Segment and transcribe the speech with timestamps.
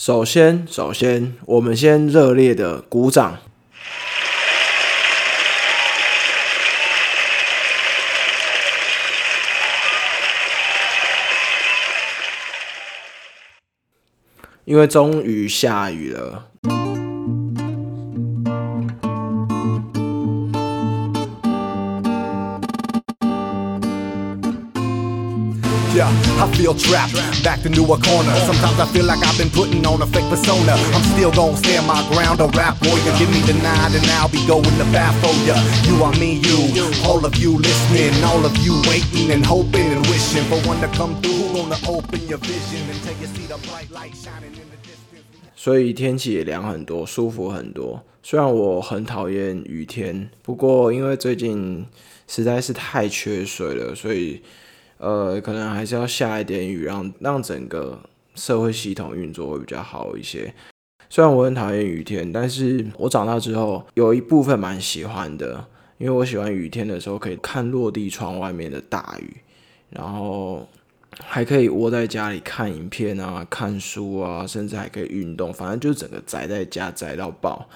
[0.00, 3.36] 首先，首先，我们先热烈的鼓掌。
[14.64, 16.46] 因为终于下雨了。
[26.38, 28.34] I feel trapped, backed into a corner.
[28.46, 30.72] Sometimes I feel like I've been putting on a fake persona.
[30.94, 33.12] I'm still gonna stand my ground, a rap warrior.
[33.18, 35.58] Give me the nine and I'll be going to bat for ya.
[35.90, 40.06] You are me, you, all of you listening, all of you waiting and hoping and
[40.06, 41.34] wishing for one to come through.
[41.48, 44.78] Who gonna open your vision and take you see the bright light shining in the
[44.86, 45.26] distance?
[45.56, 48.00] 所以天气也凉很多，舒服很多。
[48.22, 51.84] 虽然我很讨厌雨天，不过因为最近
[52.28, 54.40] 实在是太缺水了，所以
[54.98, 57.98] 呃，可能还是要下一点雨，让让整个
[58.34, 60.52] 社会系统运作会比较好一些。
[61.08, 65.64] 虽然我很讨厌雨天，但是我长大之后有一部分蛮喜欢的，
[65.96, 69.36] 因为我喜欢雨天的时候可以看落地窗外面的大雨，
[69.88, 70.68] 然后
[71.24, 77.66] 还可以窝在家里看影片啊、看书啊，甚至还可以运动，反正就是整个宅在家宅到爆。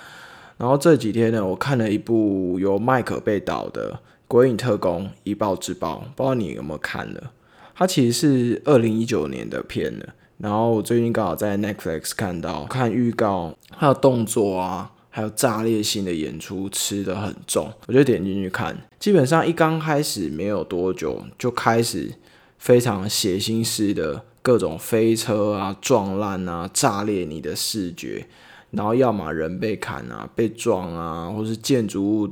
[0.59, 3.93] 然后这几天呢，我看了一部由麦克被导的
[4.33, 7.33] 《鬼影特工：一报之报》，不知道你有没有看了？
[7.75, 10.15] 它其实是二零一九年的片了。
[10.39, 18.75] 然后我最近刚好在 Netflix 看到，看预告，还有动作啊，还有炸裂性的演出，吃的很重，我就点进去看。
[18.99, 22.15] 基本上一刚开始没有多久，就开始
[22.57, 28.27] 非常血腥式的各种飞车啊、撞烂啊、炸裂你的视觉。
[28.71, 32.31] 然后要么人被砍啊、被撞啊，或是建筑物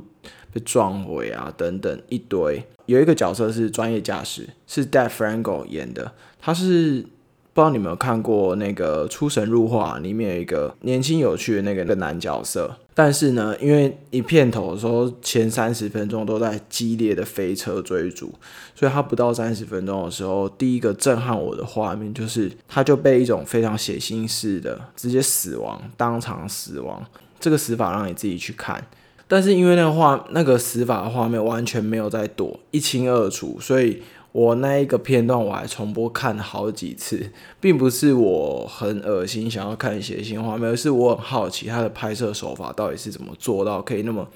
[0.53, 2.63] 被撞毁啊等等一堆。
[2.85, 6.11] 有一个角色是专业驾驶，是 Dave Franco 演的。
[6.39, 7.05] 他是
[7.53, 12.77] 不知道你有没有看过那个《出神入化》里面有一个年轻有趣的那个男角色。
[12.93, 18.33] 但是呢，因为一片头的时候前三十分钟都在激烈的飞车追逐，
[18.75, 27.05] 所以他不到三十分钟的时候，第一个震撼我的画面就是他就被一种非常血腥式的直接死亡，当场死亡。
[27.39, 28.85] 这个死法让你自己去看。
[29.31, 34.03] 但是因为那个画那个死法的画面完全没有在躲，一清二楚，所以
[34.33, 37.31] 我那一个片段我还重播看了好几次，
[37.61, 44.27] 并不是我很恶心想要看血腥画面，而是我很好奇他的拍摄手法到底是怎么做到可以那么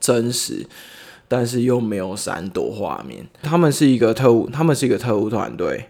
[0.00, 0.66] 真实，
[1.28, 3.24] 但是又没有闪躲画面。
[3.44, 5.84] 他们是一个特务，他们是一个特务团队。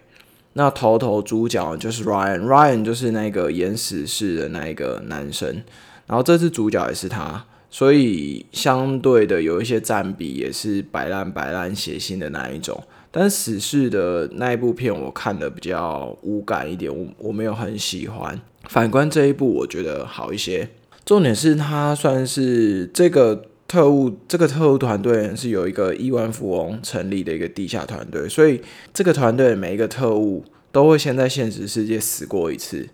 [0.53, 5.63] 那头头主角就是 Ryan，Ryan 就是那个演死侍的那一个男生，
[6.05, 7.47] 然后这次主角也是他。
[7.73, 18.39] 所以相对的有一些占比也是白烂白烂写信的那一种，但死侍的那一部片我看的比较无感一点，我我没有很喜欢。
[18.67, 20.67] 反观这一部，我觉得好一些。
[21.05, 28.61] 重点是它算是这个特务，这个特务团队是有一个亿万富翁成立的一个地下团队，所以
[28.93, 30.43] 这个团队每一个特务
[30.73, 32.89] 都会先在现实世界死过一次，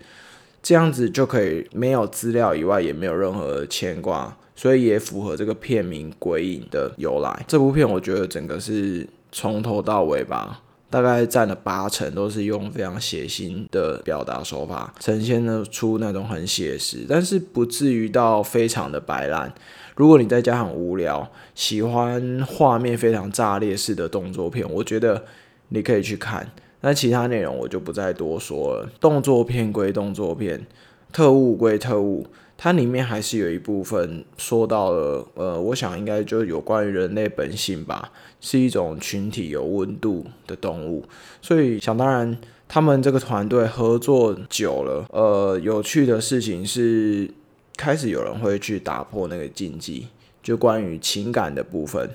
[0.62, 4.38] 这样子就可以没有资料以外，也没有任何牵挂。
[4.58, 7.46] 所以也符合这个片名《鬼影》的由来。
[7.48, 19.54] 这部片我觉得整个是从头到尾吧，大概占了八成都是用非常血腥的表达手法，呈现的出那种很写实，但是不至于到非常的白烂。
[19.96, 25.24] 如果你在家很无聊，喜欢画面非常炸裂式的动作片，我觉得
[25.70, 26.50] 你可以去看。
[26.82, 28.90] 那其他内容我就不再多说了。
[29.00, 30.66] 动作片归动作片，
[31.12, 32.26] 特务归特务。
[32.60, 41.06] 它里面还是有一部分说到了，呃，我想应该就有关于人类本性吧，是一种群体有温度的动物，
[41.40, 42.36] 所以想当然，
[42.68, 47.30] 他们这个团队合作久了，呃，有趣的事情是
[47.76, 50.08] 开始有人会去打破那个禁忌，
[50.42, 52.10] 就关于情感的部分。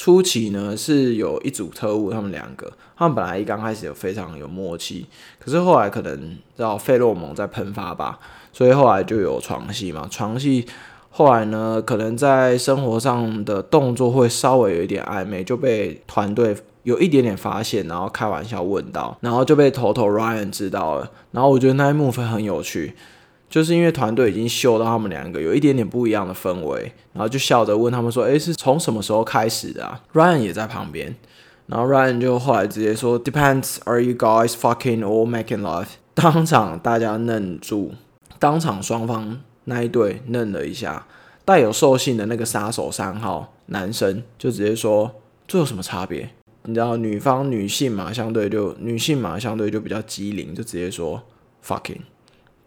[0.00, 5.04] 初期呢是有一组特务，他们两个，他们本来一刚开始有非常有默契，
[5.38, 8.18] 可是后来可能叫费洛蒙在喷发吧。
[8.50, 10.64] 所以后来就有床戏嘛，床戏
[11.10, 21.10] 后来呢，可能在生活上的动作会稍微有一点暧昧，就被团队有一点点发现，然后开玩笑问到，然后就被头头 Ryan 知道了。
[21.32, 22.94] 然后我觉得那一幕分很有趣，
[23.50, 31.16] 就是因为团队已经秀到他们两个有一点点不一样的氛围，然后就笑着问他们说：“诶，是从什么时候开始的啊？”Ryan 也在旁边，
[31.66, 37.92] 然后 Ryan 就后来直接说：“Depends，Are you guys fucking or making love？” 当场大家愣住。
[38.38, 41.06] 当场双方那一对愣了一下，
[41.44, 45.10] 带有兽性的那个杀手三号男生就直接说
[45.48, 46.30] ：“这有什么差别？”
[46.64, 51.20] 你知道女方女性嘛，相对就女性嘛，相对就比较机灵，就直接说
[51.66, 52.00] “fucking”。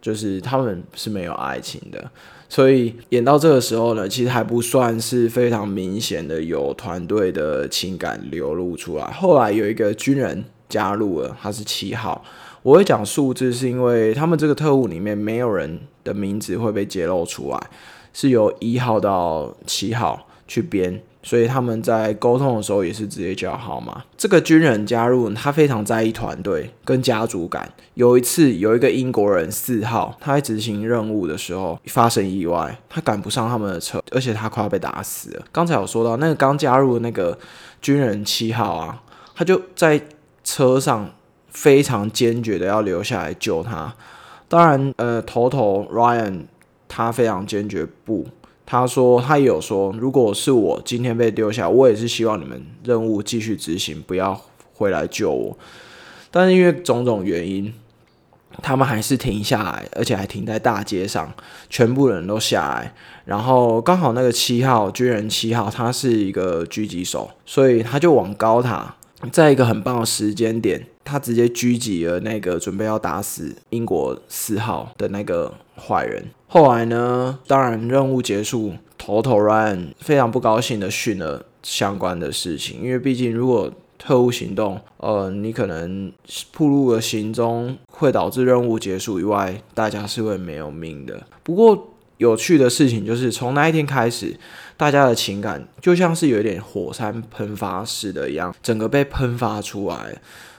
[0.04, 2.12] 就是他们是没有爱情的。
[2.50, 9.06] 所以演到这个时候呢，其实还不算是非常明显的有团队的情感流露出来。
[9.06, 12.24] 后来有一个军人加入了，他是七号。
[12.62, 17.70] 我会讲数字，是因为他们这个特务里面没有人的名字会被揭露出来，
[18.14, 21.02] 是由一号到七号去编。
[21.24, 24.04] 所以他们在沟通的时候也是直接叫号码。
[24.18, 27.72] 这个军人加入，他非常在意团队跟家族感。
[27.94, 35.46] 有一次，有一个英国人四号，他在执行任务的时候发生意外，他赶不上他们的车，而且他快要被打死了。
[35.52, 37.38] 刚才有说到那个刚加入的那个
[37.82, 39.02] 军人七号啊，
[39.34, 40.02] 他就在
[40.44, 41.10] 车上
[41.50, 43.94] 非常坚决的要留下来救他。
[44.50, 46.42] 当然，呃，头头 Ryan
[46.88, 48.28] 他非常坚决不。
[48.66, 54.42] 他说，他有说，如果是我今天被丢下，我也是希望你们任务继续执行，不要
[54.74, 55.58] 回来救我。
[56.32, 57.74] 但是因为种种原因，
[58.62, 61.32] 他们还是停下来，而且还停在大街上，
[61.70, 62.94] 全部人都下来。
[63.26, 68.96] 然后刚好那个七号军人七号，他是一个狙击手，所以他就往高塔，
[69.32, 76.26] 在一个很棒的时间点，他直接狙击了那个准备要打死英国四号的那个坏人。
[76.48, 77.40] 后来呢？
[77.48, 86.12] 当然，任务结束，头头 Ryan 非常不高兴的训了相关的事情，因为毕竟如果特务行动，呃，你可能
[86.52, 91.24] 暴露了行踪，会导致任务结束以外，大家是会没有命的。
[91.42, 94.38] 不过有趣的事情就是，从那一天开始，
[94.78, 100.18] 大家的情感就像是有点火山喷发似的一样，整个被喷发出来，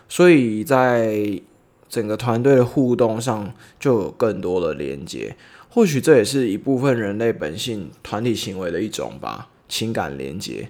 [0.09, 1.41] 所以在
[1.89, 5.37] 整个团队的互动上就有更多的连接。
[5.69, 9.49] 或许这也是一部分人类本性、团体行为的一种吧。
[9.67, 10.69] 情感连接，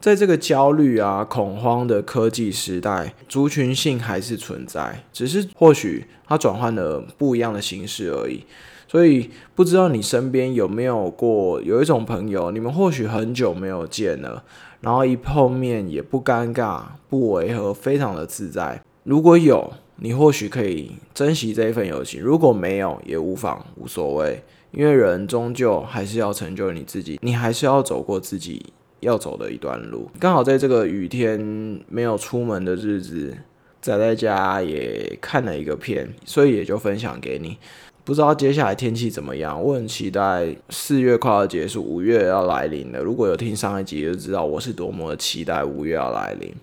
[0.00, 8.44] 在这个焦虑啊、恐慌的科技时代，族群性还是存在，只是或许它转换了不一样的形式而已。
[8.88, 14.42] 所以，不知道你身边有没有过有一种朋友，你们或许很久没有见了，
[14.84, 18.80] 然后一碰面也不尴尬、不违和，非常的自在。
[19.02, 24.42] 如果有，你或许可以珍惜这一份友情，如果没有也无妨，无所谓，
[24.72, 30.10] 因为人终究还是要成就你自己，你还是要走过自己要走的一段路。
[30.20, 31.40] 刚好在这个雨天
[31.88, 33.36] 没有出门的日子，
[33.80, 37.56] 宅在家也看了一个片，所以也就分享给你。
[38.04, 43.00] 不知道接下来天气怎么样，我很期待四月快要结束，五月要来临了。
[43.00, 46.54] 如果有听上一集就知道我是多么的期待五月要来临。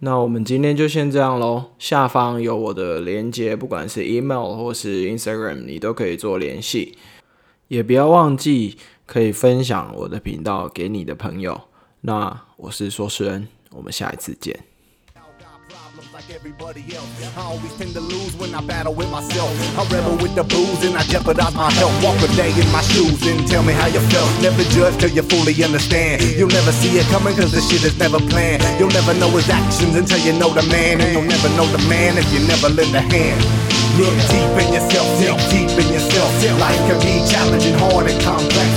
[0.00, 1.64] 那我们今天就先这样喽。
[1.78, 6.98] 下方有我的连接，不管是 email 或是 Instagram，你都可以做联系。
[7.68, 8.76] 也不要忘记
[9.06, 11.58] 可以分享我的频道给你的朋友。
[12.02, 14.75] 那我是说诗人，我们下一次见。
[16.12, 17.08] Like everybody else.
[17.36, 19.48] I always tend to lose when I battle with myself.
[19.78, 21.94] I rebel with the booze and I jeopardize my health.
[22.04, 24.28] Walk a day in my shoes and tell me how you felt.
[24.42, 26.22] Never judge till you fully understand.
[26.22, 28.62] You'll never see it coming cause the shit is never planned.
[28.78, 31.00] You'll never know his actions until you know the man.
[31.00, 33.40] And you'll never know the man if you never lend a hand.
[33.96, 36.28] Look deep in yourself, dig deep in yourself.
[36.60, 38.68] Life can be challenging, hard and complex.